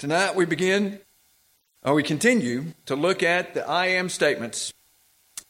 [0.00, 0.98] Tonight we begin,
[1.84, 4.72] or we continue to look at the I am statements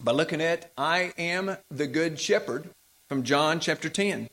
[0.03, 2.69] by looking at I am the Good Shepherd
[3.09, 4.29] from John chapter 10.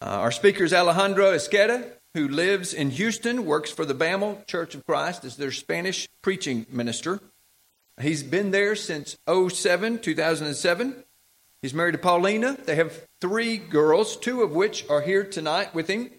[0.00, 4.74] Uh, our speaker is Alejandro Esqueda, who lives in Houston, works for the Bammel Church
[4.74, 7.20] of Christ as their Spanish preaching minister.
[8.00, 11.04] He's been there since 07, 2007.
[11.60, 12.56] He's married to Paulina.
[12.64, 16.10] They have three girls, two of which are here tonight with him.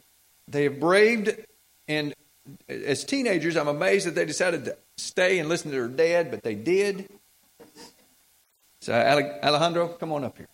[0.47, 1.36] They have braved
[1.88, 2.13] and
[2.68, 6.44] as teenagers, I'm amazed that they decided to stay and listen to their dad, but
[6.44, 7.09] they did.
[8.81, 10.48] So, Alejandro, come on up here.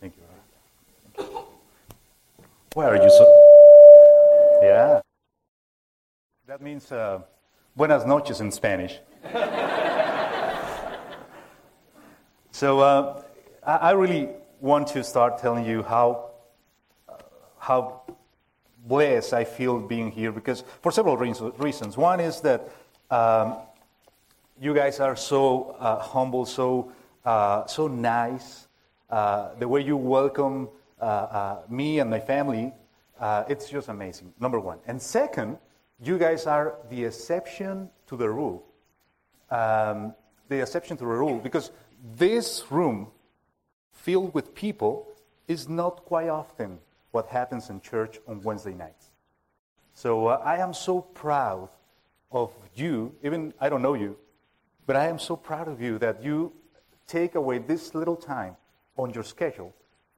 [0.00, 0.22] Thank you.
[2.74, 4.60] Where are you so?
[4.62, 5.00] Yeah.
[6.46, 7.20] That means uh,
[7.76, 8.98] buenas noches in Spanish.
[12.50, 13.22] so, uh,
[13.64, 16.30] I, I really want to start telling you how
[17.68, 18.00] how
[18.86, 21.96] blessed I feel being here because for several reasons.
[21.98, 22.70] One is that
[23.10, 23.56] um,
[24.58, 26.90] you guys are so uh, humble, so
[27.26, 28.68] uh, so nice.
[29.10, 30.68] Uh, the way you welcome
[31.00, 32.72] uh, uh, me and my family,
[33.20, 34.32] uh, it's just amazing.
[34.40, 35.58] Number one, and second,
[36.02, 38.64] you guys are the exception to the rule.
[39.50, 40.14] Um,
[40.48, 41.70] the exception to the rule because
[42.16, 43.08] this room
[43.92, 45.06] filled with people
[45.46, 46.78] is not quite often
[47.10, 49.10] what happens in church on Wednesday nights.
[49.94, 51.68] So uh, I am so proud
[52.30, 54.16] of you, even I don't know you,
[54.86, 56.52] but I am so proud of you that you
[57.06, 58.56] take away this little time
[58.96, 59.74] on your schedule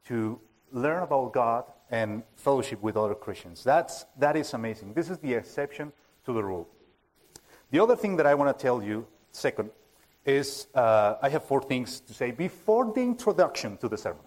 [0.07, 0.41] to
[0.73, 3.65] learn about God and fellowship with other Christians.
[3.65, 4.95] That's, that is amazing.
[4.95, 5.93] This is the exception
[6.25, 6.69] to the rule.
[7.71, 9.71] The other thing that I want to tell you, second,
[10.25, 14.23] is uh, I have four things to say before the introduction to the sermon.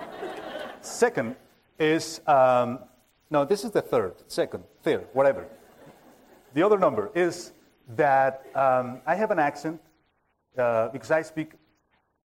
[0.80, 1.36] second,
[1.78, 2.80] is, um,
[3.30, 5.46] no, this is the third, second, third, whatever.
[6.54, 7.52] The other number is
[7.96, 9.80] that um, I have an accent
[10.56, 11.52] uh, because I speak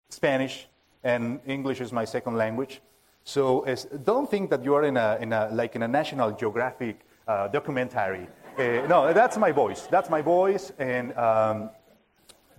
[0.10, 0.68] Spanish
[1.04, 2.82] and English is my second language.
[3.24, 3.66] So
[4.04, 7.48] don't think that you are in a, in a, like in a National Geographic uh,
[7.48, 8.28] documentary.
[8.58, 9.88] Uh, no, that's my voice.
[9.88, 11.70] That's my voice, and um,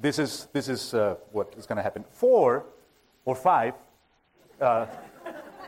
[0.00, 2.04] this is, this is uh, what is going to happen.
[2.10, 2.66] Four
[3.24, 3.74] or five
[4.60, 4.86] uh,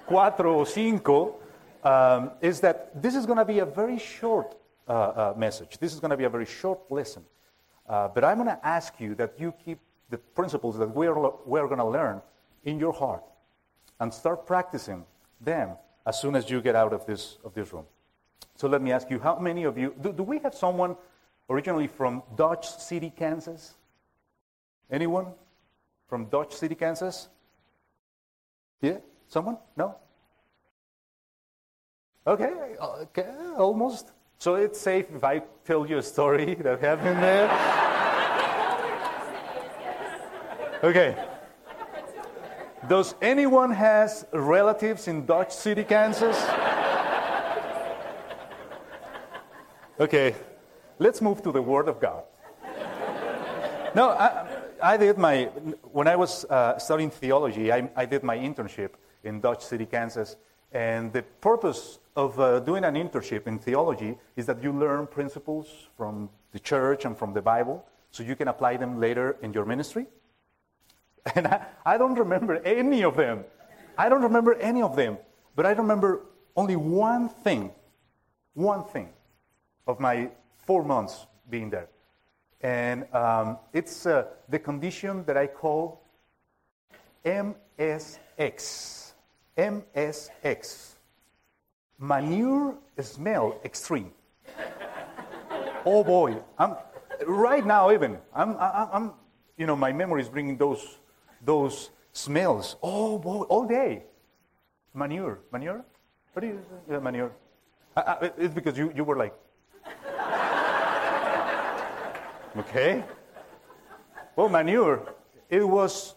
[0.07, 1.37] cuatro o cinco,
[1.85, 4.57] um, is that this is going to be a very short
[4.89, 5.79] uh, uh, message.
[5.79, 7.25] This is going to be a very short lesson.
[7.89, 9.79] Uh, but I'm going to ask you that you keep
[10.11, 11.15] the principles that we're,
[11.45, 12.23] we're going to learn
[12.65, 13.23] in your heart
[14.01, 15.05] and start practicing
[15.41, 15.71] them
[16.07, 17.85] as soon as you get out of this, of this room.
[18.57, 20.97] So let me ask you, how many of you, do, do we have someone
[21.51, 23.75] originally from Dodge City, Kansas?
[24.91, 25.27] Anyone
[26.09, 27.29] from Dodge City, Kansas?
[28.81, 28.99] Yeah?
[29.29, 29.59] Someone?
[29.77, 29.97] No?
[32.27, 34.13] Okay, okay, almost.
[34.39, 37.49] So it's safe if I tell you a story that happened there?
[40.83, 41.17] okay.
[42.89, 46.37] Does anyone has relatives in Dodge City, Kansas?
[49.99, 50.35] Okay,
[50.99, 52.25] let's move to the Word of God.
[53.95, 54.47] No, I,
[54.83, 55.45] I did my,
[55.91, 58.91] when I was uh, studying theology, I, I did my internship
[59.27, 60.37] in Dodge City, Kansas.
[60.73, 65.89] And the purpose of uh, doing an internship in theology is that you learn principles
[65.97, 69.65] from the church and from the Bible so you can apply them later in your
[69.65, 70.07] ministry.
[71.35, 73.45] And I, I don't remember any of them.
[73.99, 75.19] I don't remember any of them.
[75.57, 76.21] But I remember
[76.55, 77.73] only one thing,
[78.55, 79.09] one thing
[79.87, 81.89] of my four months being there.
[82.61, 86.01] And um, it's uh, the condition that I call
[87.25, 89.06] MSX.
[89.57, 90.95] MSX.
[91.99, 94.11] Manure smell extreme.
[95.85, 96.77] oh boy, I'm
[97.27, 98.19] right now even.
[98.35, 99.13] I'm, I'm,
[99.57, 100.99] you know, my memory is bringing those,
[101.43, 102.77] those smells.
[102.83, 104.03] Oh boy, all day.
[104.93, 105.85] Manure, manure.
[106.33, 106.61] What do you?
[106.91, 107.33] Yeah, manure.
[107.97, 109.35] I, I, it's because you, you were like.
[112.59, 113.05] okay.
[114.35, 115.15] Well, manure.
[115.49, 116.15] It was,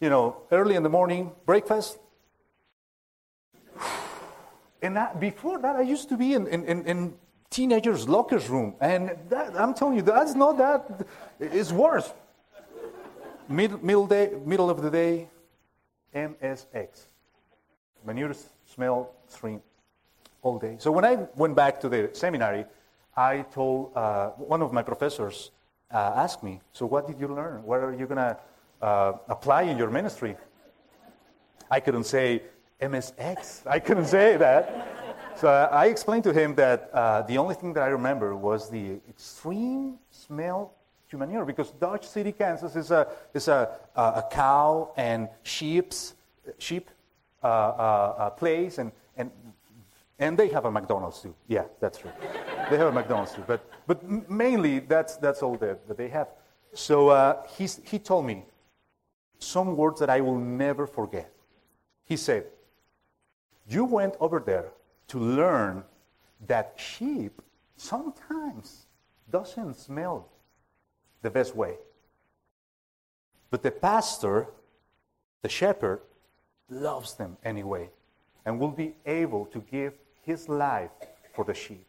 [0.00, 1.98] you know, early in the morning breakfast
[4.86, 7.14] and I, before that, I used to be in, in, in
[7.50, 8.76] teenagers' lockers room.
[8.80, 11.06] And that, I'm telling you, that's not that.
[11.40, 12.12] It's worse.
[13.48, 15.28] Mid, middle, day, middle of the day,
[16.14, 17.06] MSX.
[18.04, 18.34] Manure
[18.64, 19.60] smell stream
[20.42, 20.76] all day.
[20.78, 22.64] So when I went back to the seminary,
[23.16, 25.50] I told uh, one of my professors,
[25.90, 27.64] uh, asked me, So what did you learn?
[27.64, 28.36] What are you going to
[28.82, 30.36] uh, apply in your ministry?
[31.70, 32.42] I couldn't say,
[32.80, 33.66] MSX.
[33.66, 35.06] I couldn't say that.
[35.36, 38.98] So I explained to him that uh, the only thing that I remember was the
[39.08, 40.72] extreme smell
[41.10, 46.14] to manure because Dodge City, Kansas is a, is a, a cow and sheep's,
[46.58, 46.90] sheep
[47.44, 49.30] uh, uh, uh, place, and, and,
[50.18, 51.34] and they have a McDonald's too.
[51.48, 52.10] Yeah, that's true.
[52.70, 53.44] they have a McDonald's too.
[53.46, 56.28] But, but mainly, that's, that's all that, that they have.
[56.72, 58.44] So uh, he's, he told me
[59.38, 61.30] some words that I will never forget.
[62.04, 62.46] He said,
[63.68, 64.70] You went over there
[65.08, 65.84] to learn
[66.46, 67.42] that sheep
[67.76, 68.86] sometimes
[69.30, 70.28] doesn't smell
[71.22, 71.76] the best way.
[73.50, 74.48] But the pastor,
[75.42, 76.00] the shepherd,
[76.68, 77.90] loves them anyway
[78.44, 80.90] and will be able to give his life
[81.34, 81.86] for the sheep.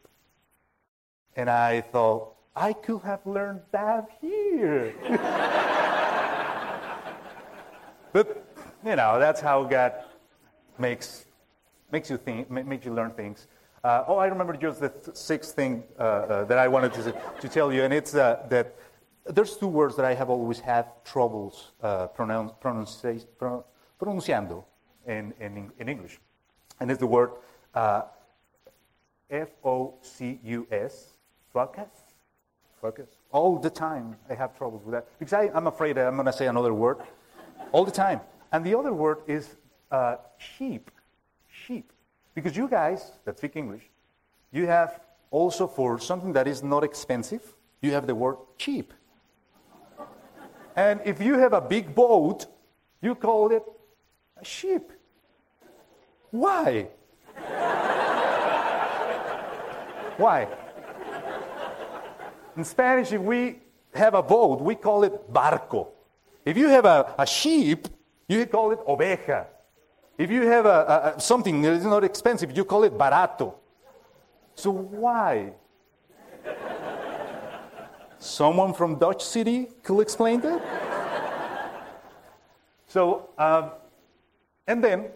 [1.36, 4.92] And I thought, I could have learned that here.
[8.12, 8.44] but,
[8.84, 9.92] you know, that's how God
[10.78, 11.26] makes
[11.90, 13.46] makes you think, makes you learn things.
[13.82, 17.14] Uh, oh, I remember just the th- sixth thing uh, uh, that I wanted to,
[17.40, 18.74] to tell you, and it's uh, that
[19.24, 23.64] there's two words that I have always had troubles uh, pronounce, pronunci- pro-
[24.00, 24.64] pronunciando
[25.06, 26.18] in, in, in, English.
[26.80, 27.30] And it's the word
[27.74, 28.02] uh,
[29.30, 31.18] F O C U S,
[31.52, 31.88] focus.
[32.80, 33.08] Focus.
[33.32, 36.32] All the time I have troubles with that because I, am afraid I'm going to
[36.32, 36.98] say another word
[37.72, 38.20] all the time.
[38.52, 39.56] And the other word is
[40.38, 40.90] sheep
[41.66, 41.92] sheep.
[42.34, 43.82] Because you guys that speak English,
[44.52, 45.00] you have
[45.30, 47.42] also for something that is not expensive,
[47.80, 48.92] you have the word cheap.
[50.76, 52.46] and if you have a big boat,
[53.00, 53.62] you call it
[54.40, 54.92] a ship.
[56.30, 56.88] Why?
[60.16, 60.48] Why?
[62.56, 63.60] In Spanish, if we
[63.94, 65.88] have a boat, we call it barco.
[66.44, 67.88] If you have a, a sheep,
[68.28, 69.46] you call it oveja.
[70.18, 73.54] If you have a, a, something that is not expensive, you call it barato.
[74.56, 75.52] So why?
[78.18, 80.60] Someone from Dodge City could explain that?
[82.88, 83.70] so, um,
[84.66, 85.06] and then,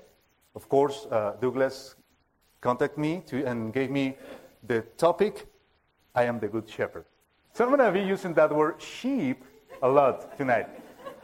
[0.55, 1.97] of course, uh, Douglas
[2.61, 4.17] contacted me to, and gave me
[4.63, 5.47] the topic
[6.15, 7.05] I am the Good Shepherd.
[7.55, 9.43] So I'm going to be using that word sheep
[9.83, 10.69] a lot tonight.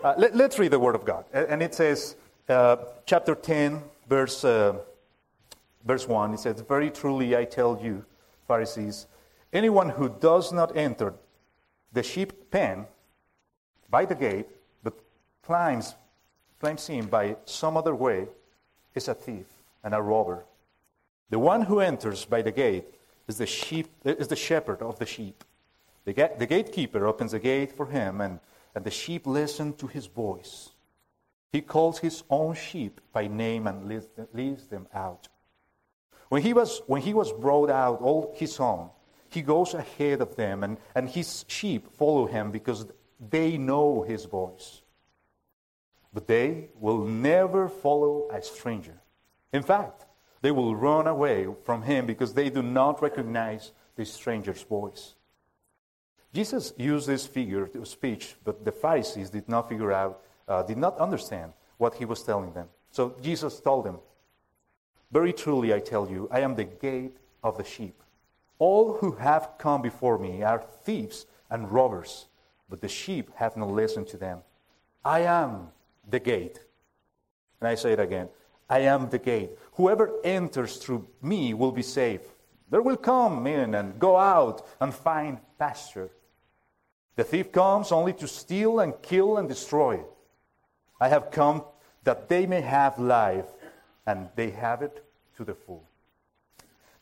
[0.03, 1.25] Uh, let, us read the Word of God.
[1.33, 2.17] And it says,
[2.49, 4.79] uh, chapter 10, verse, uh,
[5.85, 8.05] verse 1, it says, Very truly I tell you,
[8.47, 9.07] Pharisees,
[9.53, 11.15] anyone who does not enter
[11.93, 12.87] the sheep pen
[13.91, 14.49] by the gate,
[14.83, 14.95] but
[15.43, 15.95] climbs,
[16.61, 18.29] climbs in by some other way,
[18.95, 19.47] is a thief
[19.85, 20.45] and a robber.
[21.31, 22.87] The one who enters by the gate
[23.27, 25.45] is the, sheep, is the shepherd of the sheep.
[26.05, 28.41] The, ga- the gatekeeper opens the gate for him, and,
[28.75, 30.71] and the sheep listen to his voice.
[31.53, 33.89] He calls his own sheep by name and
[34.33, 35.29] leads them out.
[36.29, 38.91] When he was, when he was brought out, all his own,
[39.31, 42.87] he goes ahead of them, and, and his sheep follow him because
[43.19, 44.83] they know his voice.
[46.13, 49.01] But they will never follow a stranger.
[49.53, 50.07] In fact,
[50.41, 55.15] they will run away from him because they do not recognize the stranger's voice.
[56.33, 60.79] Jesus used this figure of speech, but the Pharisees did not figure out uh, did
[60.79, 62.69] not understand what he was telling them.
[62.91, 63.99] So Jesus told them,
[65.13, 68.03] Very truly I tell you, I am the gate of the sheep.
[68.59, 72.27] All who have come before me are thieves and robbers,
[72.69, 74.41] but the sheep have not listened to them.
[75.05, 75.69] I am
[76.09, 76.61] the gate.
[77.61, 78.29] And I say it again
[78.69, 79.51] I am the gate.
[79.75, 82.21] Whoever enters through me will be safe.
[82.71, 86.11] There will come in and go out and find pasture.
[87.17, 90.05] The thief comes only to steal and kill and destroy.
[91.01, 91.65] I have come
[92.05, 93.47] that they may have life,
[94.07, 95.05] and they have it
[95.37, 95.85] to the full.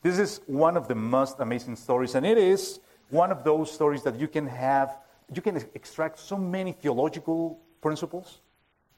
[0.01, 4.03] This is one of the most amazing stories, and it is one of those stories
[4.03, 4.97] that you can have,
[5.33, 8.39] you can extract so many theological principles.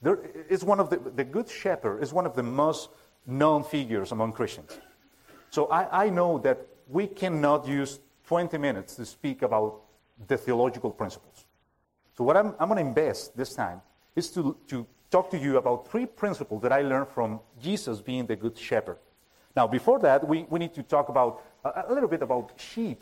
[0.01, 2.89] There is one of the, the Good Shepherd is one of the most
[3.25, 4.79] known figures among Christians.
[5.51, 9.81] So I, I know that we cannot use 20 minutes to speak about
[10.27, 11.45] the theological principles.
[12.17, 13.81] So what I'm, I'm going to invest this time
[14.19, 18.27] is to, to talk to you about three principles that I learned from Jesus being
[18.27, 18.97] the good shepherd.
[19.55, 23.01] Now, before that, we, we need to talk about a, a little bit about sheep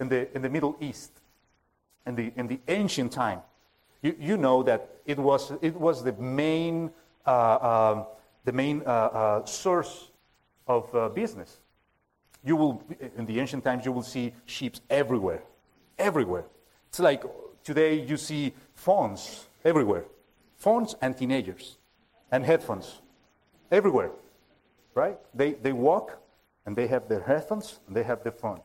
[0.00, 1.12] in the, in the Middle East,
[2.06, 3.40] in the, in the ancient time.
[4.02, 6.90] You, you know that it was, it was the main,
[7.26, 8.04] uh, uh,
[8.44, 10.10] the main uh, uh source
[10.66, 11.60] of uh, business.
[12.44, 12.82] You will,
[13.16, 15.42] in the ancient times, you will see sheep everywhere.
[15.98, 16.44] Everywhere.
[16.88, 17.24] It's like
[17.64, 20.04] today you see fawns everywhere
[20.56, 21.78] phones and teenagers
[22.30, 23.00] and headphones
[23.70, 24.10] everywhere,
[24.94, 25.18] right?
[25.34, 26.18] They, they walk
[26.64, 28.60] and they have their headphones and they have their phone.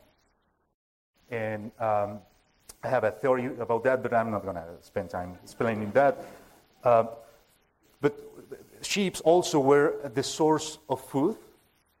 [1.30, 2.18] And um,
[2.82, 6.18] I have a theory about that, but I'm not going to spend time explaining that.
[6.82, 7.04] Uh,
[8.00, 8.18] but
[8.80, 11.36] sheep also were the source of food,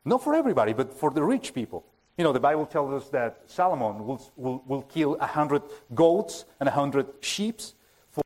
[0.04, 1.84] not for everybody, but for the rich people.
[2.18, 5.62] You know, the Bible tells us that Solomon will, will, will kill a hundred
[5.94, 7.60] goats and a hundred sheep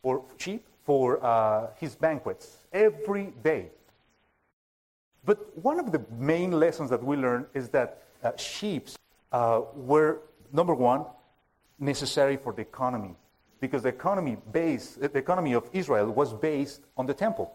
[0.02, 3.70] for sheep for uh, his banquets every day.
[5.24, 8.88] But one of the main lessons that we learn is that uh, sheep
[9.32, 10.20] uh, were
[10.52, 11.04] number one
[11.78, 13.16] necessary for the economy
[13.60, 17.52] because the economy base, the economy of Israel was based on the temple.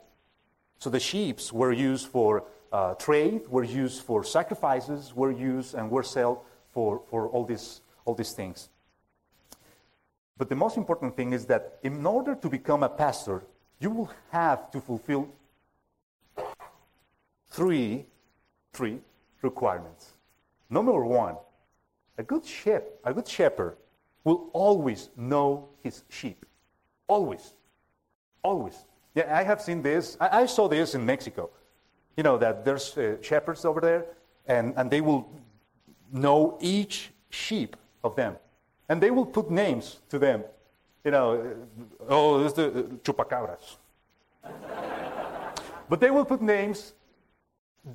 [0.80, 5.90] So the sheep were used for uh, trade, were used for sacrifices, were used and
[5.90, 6.40] were sold
[6.74, 8.70] for, for all, these, all these things.
[10.42, 13.44] But the most important thing is that in order to become a pastor,
[13.80, 15.30] you will have to fulfill
[17.52, 18.08] three,
[18.74, 19.02] three
[19.44, 20.14] requirements.
[20.68, 21.36] Number one,
[22.18, 23.78] a good shepherd, a good shepherd
[24.24, 26.44] will always know his sheep.
[27.08, 27.54] Always.
[28.42, 28.84] Always.
[29.14, 30.18] Yeah, I have seen this.
[30.20, 31.52] I, I saw this in Mexico.
[32.18, 34.06] You know, that there's uh, shepherds over there,
[34.48, 35.30] and, and they will
[36.12, 38.38] know each sheep of them.
[38.92, 40.44] And they will put names to them.
[41.06, 43.78] You know, uh, oh, this is the uh, chupacabras.
[45.90, 46.92] but they will put names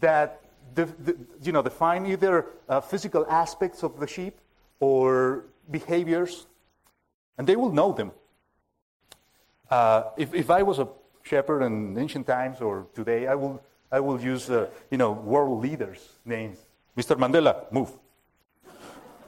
[0.00, 0.40] that
[0.74, 4.38] the, the, you know, define either uh, physical aspects of the sheep
[4.80, 6.46] or behaviors,
[7.36, 8.10] and they will know them.
[9.70, 10.88] Uh, if, if I was a
[11.24, 13.62] shepherd in ancient times or today, I will,
[13.92, 16.56] I will use, uh, you know, world leaders' names.
[16.96, 17.18] Mr.
[17.18, 17.90] Mandela, move.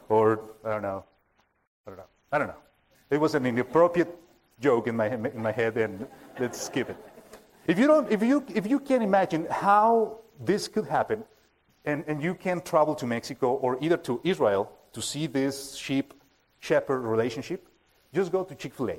[0.09, 1.05] Or, I don't know.
[2.31, 2.63] I don't know.
[3.11, 4.15] It was an inappropriate
[4.61, 6.07] joke in my, in my head, and
[6.39, 6.97] let's skip it.
[7.67, 11.25] If you, don't, if, you, if you can't imagine how this could happen,
[11.85, 16.13] and, and you can't travel to Mexico or either to Israel to see this sheep
[16.61, 17.67] shepherd relationship,
[18.15, 18.97] just go to Chick fil A.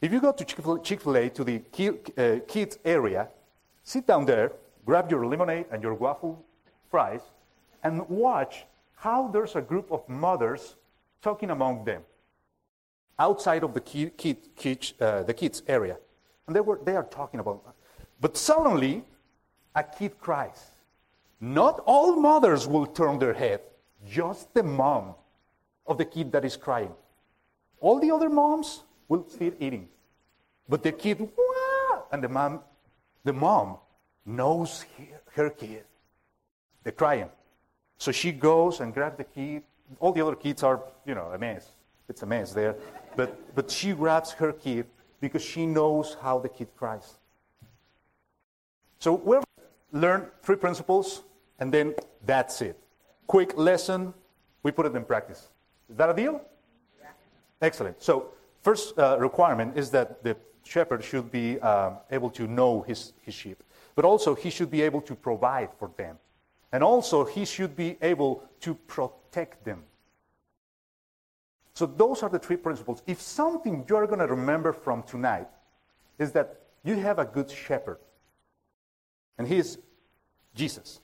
[0.00, 1.62] If you go to Chick fil A to the
[2.16, 3.28] uh, kids area,
[3.82, 4.52] sit down there,
[4.86, 6.44] grab your lemonade and your waffle
[6.90, 7.22] fries,
[7.82, 8.64] and watch
[8.94, 10.76] how there's a group of mothers
[11.20, 12.02] talking among them
[13.18, 14.36] outside of the, kid,
[15.00, 15.96] uh, the kids area.
[16.46, 17.74] And they, were, they are talking about.
[18.20, 19.04] But suddenly,
[19.74, 20.70] a kid cries.
[21.40, 23.60] Not all mothers will turn their head,
[24.08, 25.14] just the mom
[25.86, 26.92] of the kid that is crying.
[27.80, 29.88] All the other moms will still eating.
[30.68, 32.02] But the kid, Wah!
[32.12, 32.60] and the mom,
[33.24, 33.76] the mom
[34.26, 34.84] knows
[35.34, 35.84] her kid.
[36.82, 37.30] They're crying.
[37.98, 39.62] So she goes and grabs the kid.
[40.00, 41.72] All the other kids are, you know, a mess.
[42.08, 42.76] It's a mess there.
[43.18, 44.86] But, but she grabs her kid
[45.20, 47.18] because she knows how the kid cries.
[49.00, 49.42] So we've
[49.90, 51.22] learned three principles,
[51.58, 52.78] and then that's it.
[53.26, 54.14] Quick lesson,
[54.62, 55.48] we put it in practice.
[55.90, 56.40] Is that a deal?
[57.00, 57.08] Yeah.
[57.60, 58.00] Excellent.
[58.00, 58.28] So,
[58.62, 63.34] first uh, requirement is that the shepherd should be um, able to know his, his
[63.34, 63.64] sheep,
[63.96, 66.18] but also he should be able to provide for them.
[66.70, 69.82] And also, he should be able to protect them.
[71.78, 73.02] So, those are the three principles.
[73.06, 75.46] If something you're going to remember from tonight
[76.18, 77.98] is that you have a good shepherd,
[79.38, 79.78] and he is
[80.56, 80.98] Jesus.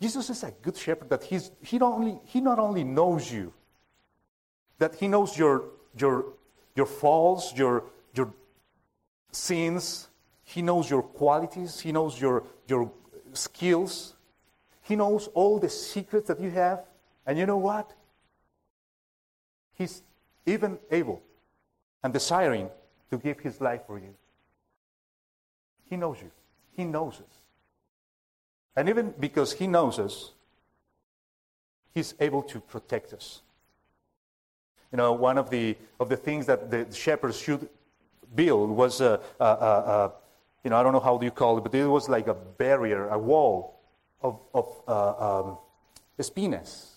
[0.00, 3.52] Jesus is a good shepherd that he's, he, not only, he not only knows you,
[4.82, 5.64] that He knows your,
[5.96, 6.24] your,
[6.74, 8.32] your faults, your, your
[9.30, 10.08] sins.
[10.44, 11.80] He knows your qualities.
[11.80, 12.90] He knows your, your
[13.32, 14.14] skills.
[14.82, 16.84] He knows all the secrets that you have.
[17.26, 17.92] And you know what?
[19.74, 20.02] He's
[20.46, 21.22] even able
[22.02, 22.68] and desiring
[23.10, 24.14] to give His life for you.
[25.88, 26.30] He knows you,
[26.76, 27.36] He knows us.
[28.74, 30.32] And even because He knows us,
[31.94, 33.42] He's able to protect us.
[34.90, 37.68] You know, one of the, of the things that the shepherds should
[38.34, 40.12] build was a, a, a,
[40.64, 42.34] you know, I don't know how do you call it, but it was like a
[42.34, 43.80] barrier, a wall
[44.22, 45.58] of, of uh, um,
[46.18, 46.88] espinas.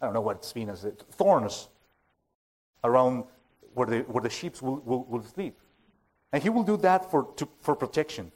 [0.00, 1.68] I don't know what espinas, thorns
[2.84, 3.24] around
[3.74, 5.58] where the, where the sheep will, will, will sleep.
[6.32, 8.30] And he will do that for, to, for protection.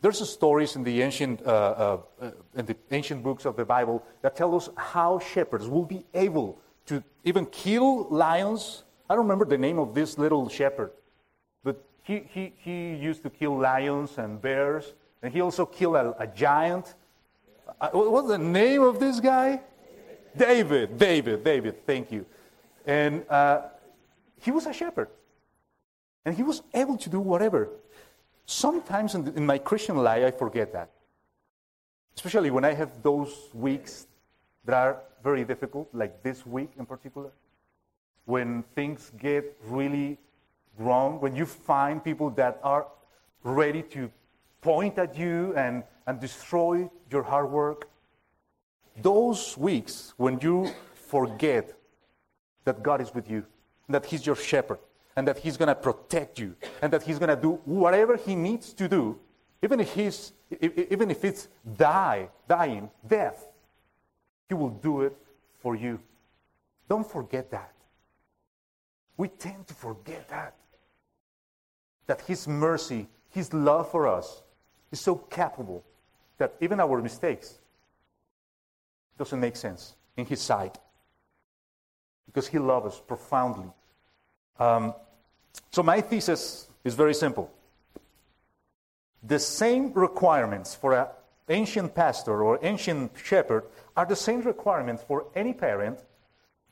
[0.00, 4.36] There's stories in the ancient, uh, uh, in the ancient books of the Bible that
[4.36, 8.84] tell us how shepherds will be able to even kill lions.
[9.08, 10.90] I don't remember the name of this little shepherd,
[11.62, 16.14] but he, he, he used to kill lions and bears, and he also killed a,
[16.18, 16.94] a giant.
[17.80, 19.60] Uh, what's the name of this guy?
[20.36, 22.26] David, David, David, thank you.
[22.86, 23.62] And uh,
[24.44, 25.08] he was a shepherd.
[26.26, 27.70] And he was able to do whatever.
[28.44, 30.90] Sometimes in, the, in my Christian life, I forget that.
[32.14, 34.06] Especially when I have those weeks
[34.66, 37.30] that are very difficult, like this week in particular,
[38.26, 40.18] when things get really
[40.78, 42.86] wrong, when you find people that are
[43.42, 44.10] ready to
[44.60, 47.88] point at you and, and destroy your hard work,
[49.00, 51.72] those weeks when you forget
[52.64, 53.44] that God is with you,
[53.88, 54.78] that He's your shepherd,
[55.16, 58.34] and that He's going to protect you, and that He's going to do whatever He
[58.34, 59.18] needs to do,
[59.62, 63.46] even if, he's, even if it's die, dying, death,
[64.48, 65.16] He will do it
[65.60, 66.00] for you.
[66.88, 67.72] Don't forget that.
[69.16, 70.54] We tend to forget that.
[72.06, 74.42] That His mercy, His love for us
[74.92, 75.84] is so capable
[76.38, 77.58] that even our mistakes
[79.16, 80.78] doesn't make sense in His sight
[82.26, 83.70] because He loves us profoundly.
[84.58, 84.94] Um,
[85.70, 87.50] so, my thesis is very simple.
[89.22, 91.06] The same requirements for an
[91.48, 93.64] ancient pastor or ancient shepherd
[93.96, 95.98] are the same requirements for any parent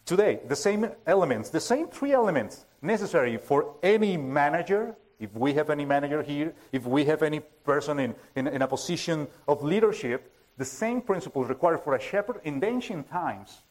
[0.04, 0.40] today.
[0.46, 5.84] The same elements, the same three elements necessary for any manager, if we have any
[5.84, 10.64] manager here, if we have any person in, in, in a position of leadership, the
[10.64, 13.62] same principles required for a shepherd in the ancient times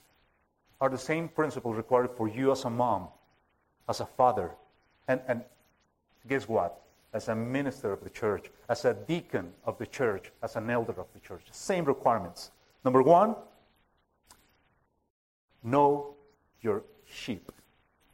[0.82, 3.08] are the same principles required for you as a mom,
[3.88, 4.52] as a father,
[5.08, 5.44] and, and
[6.28, 6.82] guess what?
[7.14, 10.94] As a minister of the church, as a deacon of the church, as an elder
[11.00, 11.44] of the church.
[11.52, 12.52] Same requirements.
[12.84, 13.36] Number one,
[15.64, 16.16] know
[16.62, 17.52] your sheep.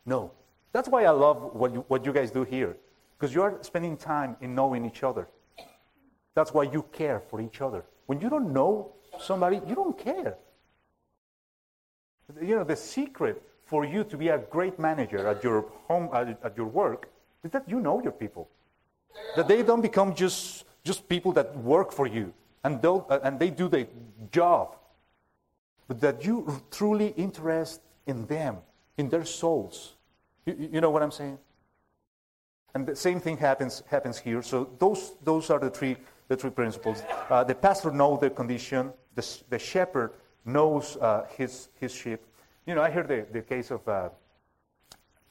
[0.06, 0.32] Know.
[0.74, 2.76] That's why I love what you, what you guys do here,
[3.18, 5.28] because you are spending time in knowing each other.
[6.34, 7.86] That's why you care for each other.
[8.08, 10.36] When you don't know somebody, you don't care.
[12.42, 16.40] You know, the secret for you to be a great manager at your home, at,
[16.44, 17.10] at your work,
[17.44, 18.50] is that you know your people.
[19.36, 23.50] That they don't become just, just people that work for you and, uh, and they
[23.50, 23.88] do the
[24.32, 24.76] job.
[25.88, 28.58] But that you truly interest in them,
[28.98, 29.96] in their souls.
[30.46, 31.38] You, you know what I'm saying?
[32.76, 34.42] And the same thing happens, happens here.
[34.42, 35.96] So those, those are the three,
[36.28, 37.02] the three principles.
[37.30, 38.92] Uh, the pastor knows the condition.
[39.16, 40.12] The, the shepherd
[40.48, 42.22] knows uh, his, his sheep.
[42.66, 44.10] You know, I heard the, the case of, uh,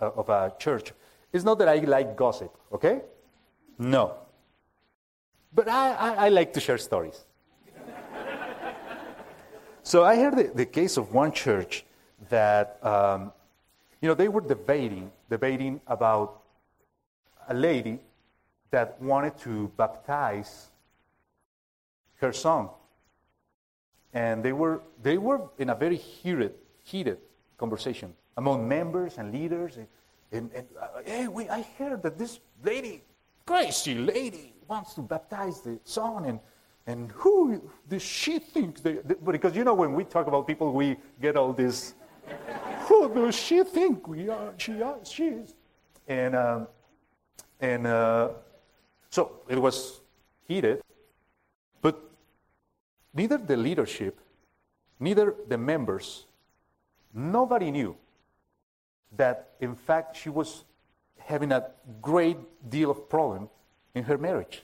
[0.00, 0.92] uh, of a church.
[1.32, 3.00] It's not that I like gossip, okay?
[3.78, 4.14] No.
[5.52, 7.24] But I, I, I like to share stories.
[9.82, 11.84] so I heard the, the case of one church
[12.28, 13.32] that, um,
[14.00, 16.42] you know, they were debating, debating about
[17.48, 18.00] a lady
[18.70, 20.68] that wanted to baptize
[22.16, 22.68] her son
[24.16, 27.18] and they were, they were in a very heated, heated
[27.58, 29.76] conversation among members and leaders.
[29.76, 29.86] And,
[30.32, 33.02] and, and uh, hey, I heard that this lady,
[33.44, 36.24] crazy lady, wants to baptize the son.
[36.24, 36.40] And,
[36.86, 38.82] and who does she think?
[38.82, 41.92] They, they, because, you know, when we talk about people, we get all this,
[42.88, 44.54] who does she think we are?
[44.56, 45.54] She, are, she is.
[46.08, 46.68] And, um,
[47.60, 48.30] and uh,
[49.10, 50.00] so it was
[50.48, 50.80] heated.
[53.16, 54.20] Neither the leadership,
[55.00, 56.26] neither the members,
[57.14, 57.96] nobody knew
[59.16, 60.64] that in fact she was
[61.18, 61.70] having a
[62.02, 62.36] great
[62.68, 63.48] deal of problem
[63.94, 64.62] in her marriage.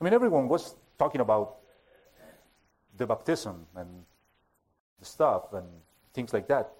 [0.00, 1.58] I mean, everyone was talking about
[2.96, 4.04] the baptism and
[4.98, 5.66] the stuff and
[6.14, 6.72] things like that.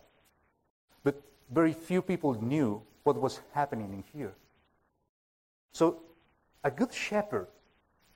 [1.04, 4.32] But very few people knew what was happening in here.
[5.72, 6.00] So,
[6.64, 7.48] a good shepherd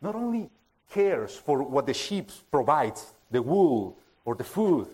[0.01, 0.49] not only
[0.95, 4.87] cares for what the sheep provides, the wool or the food.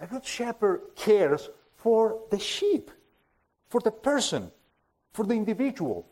[0.00, 2.90] A good shepherd cares for the sheep,
[3.68, 4.50] for the person,
[5.12, 6.06] for the individual.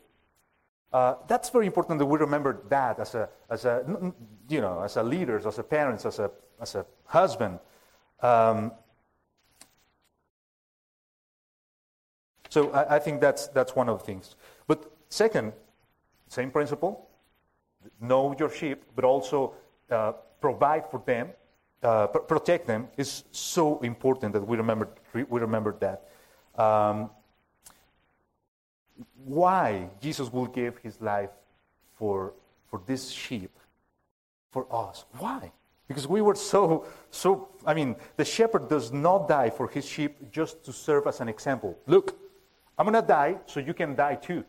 [0.92, 4.12] Uh, that's very important that we remember that as a, as a,
[4.48, 6.30] you know, as a leaders, as a parents, as a,
[6.60, 7.58] as a husband.
[8.20, 8.72] Um,
[12.50, 14.36] so I, I think that's, that's one of the things.
[14.66, 15.52] But second,
[16.28, 17.08] same principle,
[18.00, 19.54] know your sheep, but also
[19.90, 21.30] uh, provide for them,
[21.82, 26.08] uh, pr- protect them, is so important that we remember, we remember that.
[26.60, 27.10] Um,
[29.24, 31.30] why Jesus will give his life
[31.96, 32.34] for,
[32.68, 33.50] for this sheep,
[34.50, 35.04] for us.
[35.18, 35.52] Why?
[35.88, 40.30] Because we were so, so, I mean, the shepherd does not die for his sheep
[40.30, 41.78] just to serve as an example.
[41.86, 42.18] Look,
[42.78, 44.44] I'm going to die so you can die too.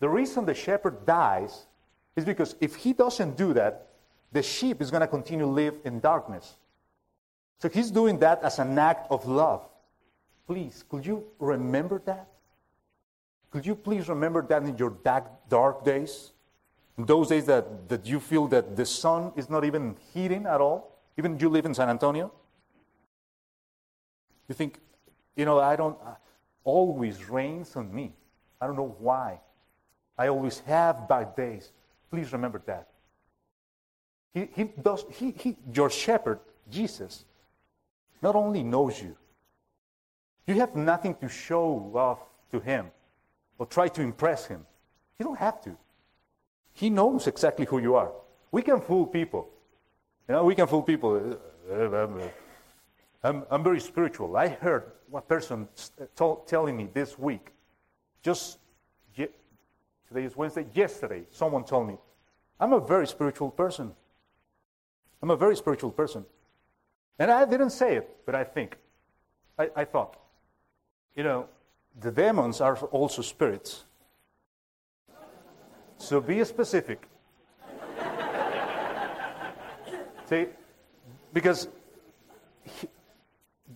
[0.00, 1.66] The reason the shepherd dies
[2.16, 3.88] is because if he doesn't do that,
[4.32, 6.56] the sheep is going to continue to live in darkness.
[7.60, 9.66] So he's doing that as an act of love.
[10.46, 12.28] Please, could you remember that?
[13.50, 16.32] Could you please remember that in your dark, dark days?
[16.96, 20.60] In those days that, that you feel that the sun is not even heating at
[20.60, 20.98] all?
[21.16, 22.32] Even you live in San Antonio?
[24.48, 24.78] You think,
[25.36, 26.14] you know, I don't, uh,
[26.64, 28.12] always rains on me.
[28.60, 29.40] I don't know why.
[30.16, 31.70] I always have bad days.
[32.10, 32.88] Please remember that.
[34.34, 36.40] He, he does, he, he, your shepherd,
[36.70, 37.24] Jesus,
[38.22, 39.16] not only knows you,
[40.46, 42.18] you have nothing to show off
[42.52, 42.90] to him
[43.58, 44.64] or try to impress him.
[45.18, 45.76] You don't have to.
[46.72, 48.12] He knows exactly who you are.
[48.50, 49.48] We can fool people.
[50.28, 51.38] You know, we can fool people.
[51.70, 52.28] Uh, uh, uh,
[53.22, 54.36] I'm, I'm very spiritual.
[54.36, 55.68] I heard one person
[56.14, 57.50] told, telling me this week,
[58.22, 58.58] just
[60.08, 61.96] today is Wednesday, yesterday, someone told me,
[62.58, 63.92] I'm a very spiritual person.
[65.22, 66.24] I'm a very spiritual person.
[67.18, 68.76] And I didn't say it, but I think,
[69.58, 70.16] I, I thought,
[71.14, 71.48] you know,
[72.00, 73.84] the demons are also spirits.
[75.98, 77.06] So be specific.
[80.26, 80.46] See,
[81.32, 81.68] because
[82.62, 82.88] he,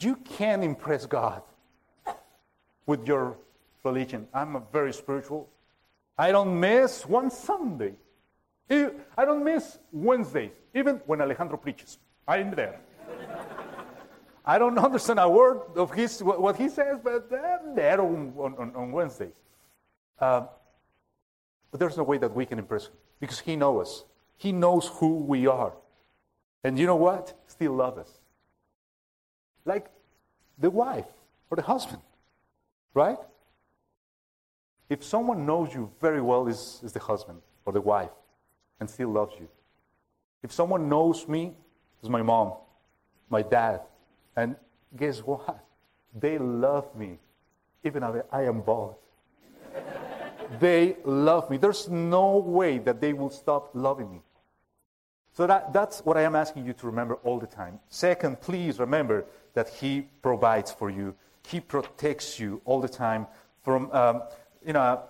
[0.00, 1.42] you can impress God
[2.86, 3.36] with your
[3.82, 4.28] religion.
[4.32, 5.48] I'm a very spiritual.
[6.22, 7.94] I don't miss one Sunday.
[8.70, 11.98] I don't miss Wednesdays, even when Alejandro preaches.
[12.28, 12.78] I'm there.
[14.44, 18.72] I don't understand a word of his, what he says, but I'm there on, on,
[18.76, 19.34] on Wednesdays.
[20.20, 20.42] Uh,
[21.72, 24.04] but there's no way that we can impress him because he knows us.
[24.36, 25.72] He knows who we are.
[26.62, 27.34] And you know what?
[27.48, 28.20] Still love us.
[29.64, 29.90] Like
[30.56, 31.10] the wife
[31.50, 32.02] or the husband,
[32.94, 33.18] right?
[34.92, 38.10] If someone knows you very well, is, is the husband or the wife
[38.78, 39.48] and still loves you.
[40.42, 41.56] If someone knows me,
[42.02, 42.52] is my mom,
[43.30, 43.80] my dad,
[44.36, 44.54] and
[44.94, 45.64] guess what?
[46.14, 47.18] They love me,
[47.82, 48.96] even though I am bald.
[50.60, 51.56] they love me.
[51.56, 54.20] There's no way that they will stop loving me.
[55.32, 57.80] So that, that's what I am asking you to remember all the time.
[57.88, 59.24] Second, please remember
[59.54, 61.14] that He provides for you.
[61.46, 63.26] He protects you all the time
[63.62, 64.22] from, um,
[64.66, 65.02] you know,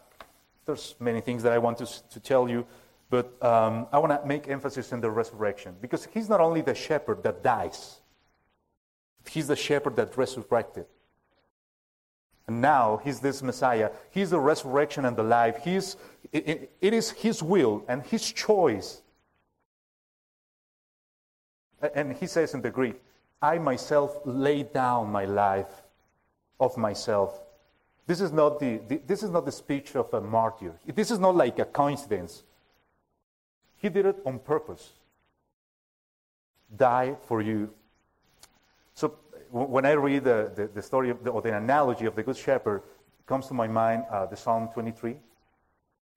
[0.64, 2.66] there's many things that I want to, to tell you,
[3.10, 6.74] but um, I want to make emphasis in the resurrection because He's not only the
[6.74, 8.00] shepherd that dies,
[9.28, 10.86] He's the shepherd that resurrected.
[12.46, 13.90] And now He's this Messiah.
[14.10, 15.58] He's the resurrection and the life.
[15.62, 15.96] He's,
[16.32, 19.02] it, it is His will and His choice
[21.94, 23.00] and he says in the Greek,
[23.40, 25.82] I myself lay down my life
[26.60, 27.41] of myself.
[28.06, 30.74] This is not the, the, this is not the speech of a martyr.
[30.86, 32.42] This is not like a coincidence.
[33.76, 34.90] He did it on purpose.
[36.76, 37.72] Die for you.
[38.94, 39.16] So
[39.50, 42.82] when I read the, the, the story the, or the analogy of the Good Shepherd,
[43.26, 45.16] comes to my mind uh, the Psalm 23.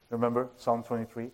[0.09, 1.29] Remember Psalm 23?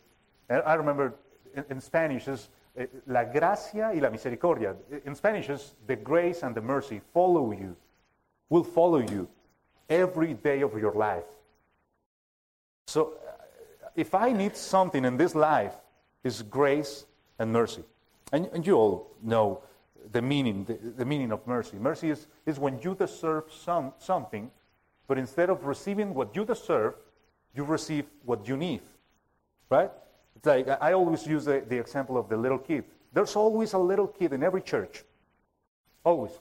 [0.49, 1.15] And I remember
[1.55, 4.75] in, in Spanish, is Eh, la gracia y la misericordia.
[5.03, 7.75] In Spanish, is the grace and the mercy follow you,
[8.49, 9.27] will follow you
[9.91, 11.25] every day of your life.
[12.87, 13.31] So, uh,
[13.95, 15.75] if I need something in this life,
[16.23, 17.05] is grace
[17.39, 17.83] and mercy.
[18.31, 19.61] And, and you all know
[20.11, 21.77] the meaning, the, the, meaning of mercy.
[21.77, 24.49] Mercy is, is when you deserve some, something,
[25.07, 26.95] but instead of receiving what you deserve,
[27.53, 28.81] you receive what you need.
[29.69, 29.91] Right?
[30.35, 32.85] It's like I always use the, the example of the little kid.
[33.13, 35.03] There's always a little kid in every church.
[36.03, 36.31] Always.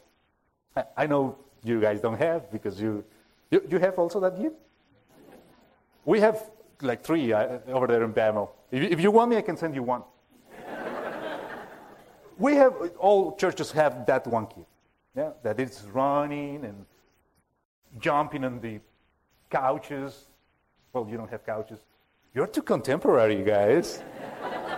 [0.76, 3.04] I, I know you guys don't have because you,
[3.50, 4.52] you, you have also that kid?
[6.04, 6.50] We have
[6.82, 8.48] like three uh, over there in Bamo.
[8.70, 10.02] If, if you want me, I can send you one.
[12.38, 14.66] we have, all churches have that one kid.
[15.16, 16.86] Yeah, that is running and
[17.98, 18.80] jumping on the
[19.50, 20.26] couches.
[20.92, 21.80] Well, you don't have couches.
[22.34, 24.02] You're too contemporary, guys.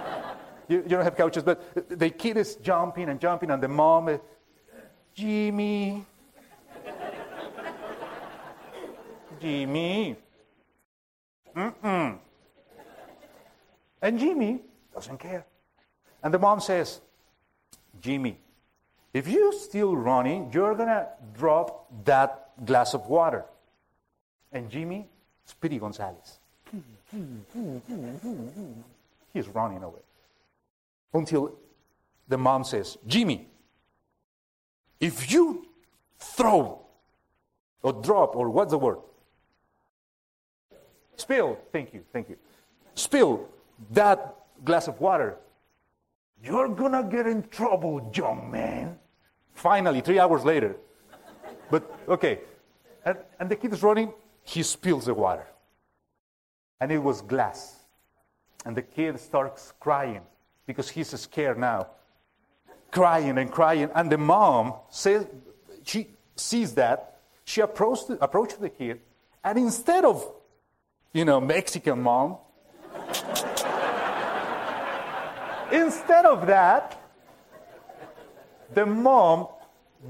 [0.69, 4.19] you, you, don't have couches, but the kid is jumping and jumping, and the mom
[5.15, 6.07] Jimmy.
[9.43, 10.17] Jimmy.
[11.57, 12.19] Mm-mm.
[14.01, 14.61] And Jimmy
[14.95, 15.45] doesn't care.
[16.23, 17.01] And the mom says,
[18.01, 18.39] Jimmy,
[19.13, 23.45] if you're still running, you're going to drop that glass of water.
[24.53, 25.09] And Jimmy,
[25.45, 26.39] Speedy Gonzalez.
[29.33, 30.01] He's running away.
[31.13, 31.53] Until
[32.29, 33.49] the mom says, Jimmy,
[35.01, 35.67] if you
[36.19, 36.81] throw
[37.83, 38.99] or drop, or what's the word?
[41.23, 42.37] Spill, thank you, thank you.
[42.95, 43.49] Spill
[43.91, 44.19] that
[44.65, 45.37] glass of water,
[46.43, 48.99] you're gonna get in trouble, young man.
[49.55, 50.77] Finally, three hours later.
[51.71, 52.41] But okay,
[53.05, 55.47] and, and the kid is running, he spills the water
[56.81, 57.77] and it was glass.
[58.67, 60.23] And the kid starts crying
[60.67, 61.87] because he's scared now.
[62.91, 63.89] Crying and crying.
[63.95, 65.25] And the mom says,
[65.85, 69.01] she sees that, she approached approached the kid,
[69.45, 70.29] and instead of,
[71.13, 72.39] you know, Mexican mom,
[75.71, 77.01] instead of that,
[78.75, 79.49] the mom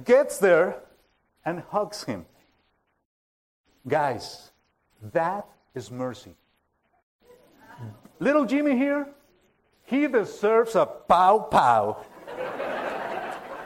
[0.05, 0.81] gets there
[1.45, 2.25] and hugs him.
[3.87, 4.53] Guys,
[5.13, 6.35] that is mercy.
[8.21, 9.09] Little Jimmy here,
[9.85, 12.05] he deserves a pow pow.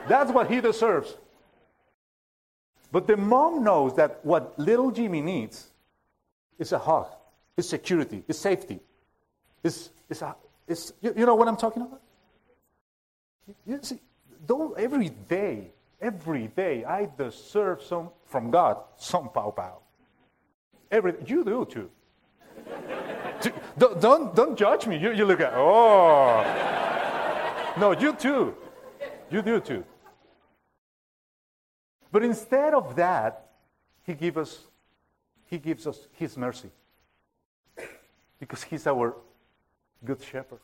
[0.07, 1.15] That's what he deserves.
[2.91, 5.67] But the mom knows that what little Jimmy needs
[6.57, 7.07] is a hug,
[7.57, 8.79] is security, is safety,
[9.63, 10.35] is, is, a,
[10.67, 12.01] is you, you know what I'm talking about?
[13.65, 13.99] You see,
[14.45, 19.79] don't, every day, every day, I deserve some from God, some pow pow.
[20.91, 21.89] Every, you do too.
[23.77, 24.97] don't, don't, don't judge me.
[24.97, 26.43] You, you look at, oh.
[27.77, 28.55] No, you too.
[29.29, 29.83] You do too.
[32.11, 33.49] But instead of that,
[34.03, 34.59] he gives us,
[35.45, 36.69] he gives us his mercy.
[38.39, 39.15] Because he's our
[40.03, 40.59] good shepherd.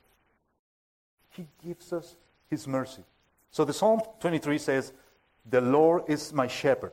[1.29, 2.15] He gives us
[2.49, 3.03] his mercy.
[3.51, 4.93] So the Psalm 23 says,
[5.49, 6.91] The Lord is my shepherd.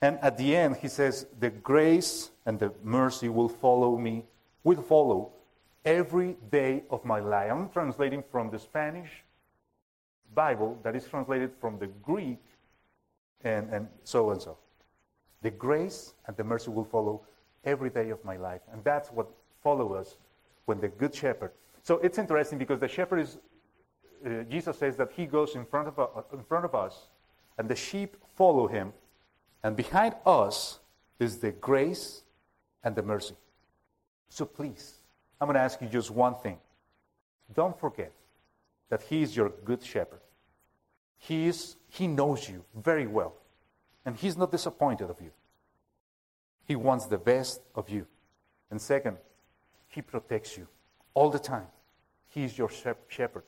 [0.00, 4.24] And at the end, he says, The grace and the mercy will follow me,
[4.62, 5.32] will follow
[5.84, 7.50] every day of my life.
[7.50, 9.10] I'm translating from the Spanish
[10.34, 12.42] Bible that is translated from the Greek
[13.42, 14.58] and, and so and so.
[15.42, 17.22] The grace and the mercy will follow
[17.64, 18.62] every day of my life.
[18.72, 19.30] And that's what
[19.64, 20.16] follow us
[20.66, 21.50] when the good shepherd.
[21.82, 23.38] So it's interesting because the shepherd is,
[24.24, 27.08] uh, Jesus says that he goes in front, of, uh, in front of us,
[27.58, 28.92] and the sheep follow him.
[29.64, 30.78] And behind us
[31.18, 32.22] is the grace
[32.84, 33.34] and the mercy.
[34.28, 34.94] So please,
[35.40, 36.58] I'm going to ask you just one thing.
[37.56, 38.12] Don't forget
[38.90, 40.20] that he is your good shepherd.
[41.18, 43.34] He, is, he knows you very well,
[44.04, 45.30] and He's not disappointed of you.
[46.66, 48.06] He wants the best of you.
[48.70, 49.16] And second,
[49.94, 50.66] He protects you
[51.14, 51.68] all the time.
[52.26, 52.70] He is your
[53.08, 53.44] shepherd.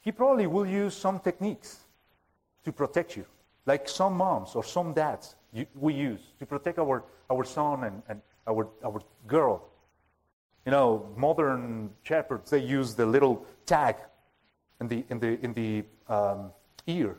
[0.00, 1.78] He probably will use some techniques
[2.64, 3.24] to protect you,
[3.64, 5.36] like some moms or some dads
[5.74, 9.66] we use to protect our, our son and, and our, our girl.
[10.66, 13.96] You know, modern shepherds, they use the little tag
[14.80, 16.50] in the, in the, in the um,
[16.86, 17.16] ear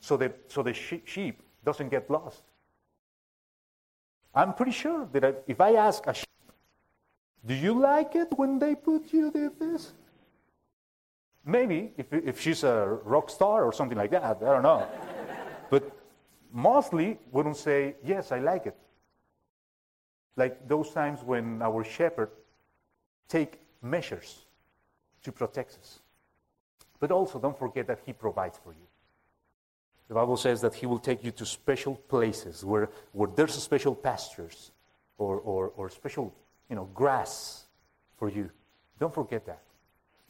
[0.00, 2.42] so that so the sheep doesn't get lost.
[4.34, 6.29] I'm pretty sure that if I ask a sheep,
[7.46, 9.92] do you like it when they put you this?
[11.44, 14.86] Maybe if, if she's a rock star or something like that, I don't know.
[15.70, 15.90] but
[16.52, 18.76] mostly wouldn't say, yes, I like it.
[20.36, 22.30] Like those times when our shepherd
[23.28, 24.44] take measures
[25.22, 26.00] to protect us.
[26.98, 28.86] But also don't forget that he provides for you.
[30.10, 33.94] The Bible says that He will take you to special places where, where there's special
[33.94, 34.72] pastures
[35.18, 36.34] or, or, or special
[36.70, 37.66] you know, grass
[38.16, 38.50] for you.
[38.98, 39.62] Don't forget that.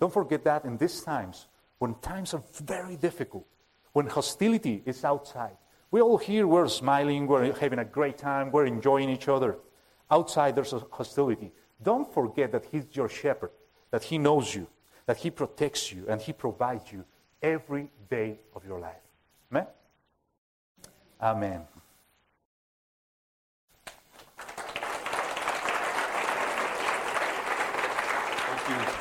[0.01, 1.47] Don't forget that in these times
[1.79, 3.47] when times are very difficult,
[3.93, 5.57] when hostility is outside.
[5.91, 9.57] We all here, we're smiling, we're having a great time, we're enjoying each other.
[10.11, 11.53] Outside, there's hostility.
[11.83, 13.51] Don't forget that He's your shepherd,
[13.91, 14.67] that He knows you,
[15.07, 17.05] that He protects you, and He provides you
[17.43, 19.03] every day of your life.
[19.51, 19.67] Amen?
[21.21, 21.63] Amen.
[28.67, 29.01] Thank you.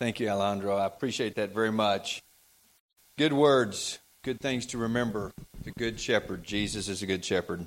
[0.00, 0.78] Thank you, Alejandro.
[0.78, 2.22] I appreciate that very much.
[3.18, 5.30] Good words, good things to remember.
[5.62, 6.42] The Good Shepherd.
[6.42, 7.66] Jesus is a good shepherd.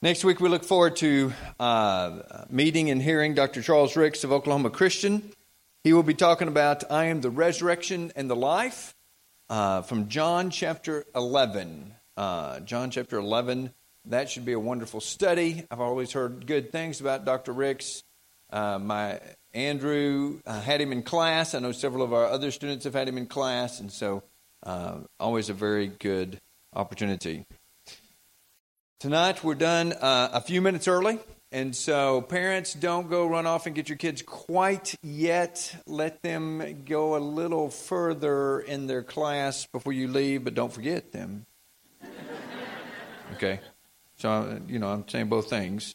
[0.00, 3.60] Next week, we look forward to uh, meeting and hearing Dr.
[3.60, 5.30] Charles Ricks of Oklahoma Christian.
[5.84, 8.94] He will be talking about I am the resurrection and the life
[9.50, 11.92] uh, from John chapter 11.
[12.16, 13.74] Uh, John chapter 11.
[14.06, 15.66] That should be a wonderful study.
[15.70, 17.52] I've always heard good things about Dr.
[17.52, 18.04] Ricks.
[18.52, 19.18] Uh, my
[19.54, 21.54] Andrew uh, had him in class.
[21.54, 24.22] I know several of our other students have had him in class, and so
[24.62, 26.40] uh, always a very good
[26.74, 27.46] opportunity.
[29.00, 31.18] Tonight we're done uh, a few minutes early.
[31.54, 35.76] And so, parents, don't go run off and get your kids quite yet.
[35.86, 41.12] Let them go a little further in their class before you leave, but don't forget
[41.12, 41.46] them.
[43.34, 43.60] Okay?
[44.18, 45.94] So, you know, I'm saying both things.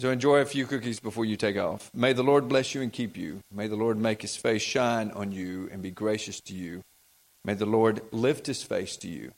[0.00, 1.90] So, enjoy a few cookies before you take off.
[1.94, 3.40] May the Lord bless you and keep you.
[3.52, 6.82] May the Lord make his face shine on you and be gracious to you.
[7.44, 9.32] May the Lord lift his face to you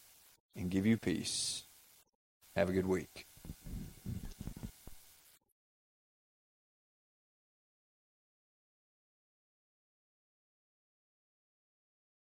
[0.56, 1.64] and give you peace.
[2.54, 3.25] Have a good week.